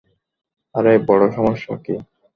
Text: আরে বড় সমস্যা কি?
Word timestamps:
আরে 0.75 0.93
বড় 1.07 1.23
সমস্যা 1.35 1.73
কি? 1.83 1.95